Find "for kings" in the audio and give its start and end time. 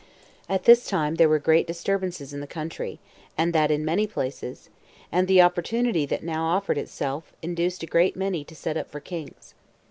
8.89-9.53